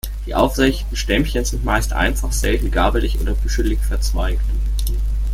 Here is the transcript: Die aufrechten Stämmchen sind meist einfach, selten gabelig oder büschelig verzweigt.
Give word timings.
Die 0.25 0.33
aufrechten 0.33 0.95
Stämmchen 0.95 1.45
sind 1.45 1.63
meist 1.63 1.93
einfach, 1.93 2.31
selten 2.31 2.71
gabelig 2.71 3.19
oder 3.21 3.35
büschelig 3.35 3.77
verzweigt. 3.81 4.41